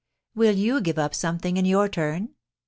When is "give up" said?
0.81-1.13